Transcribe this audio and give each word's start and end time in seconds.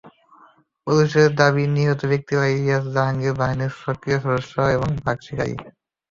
পুলিশের 0.87 1.29
দাবি, 1.35 1.63
নিহত 1.75 2.01
ব্যক্তিরা 2.11 2.43
ইলিয়াস-জাহাঙ্গীর 2.49 3.33
বাহিনীর 3.39 3.73
সক্রিয় 3.81 4.17
সদস্য 4.21 4.55
এবং 4.75 4.89
বাঘ 5.03 5.17
শিকারি। 5.25 5.55